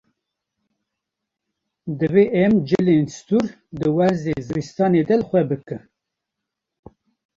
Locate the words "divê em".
1.99-2.51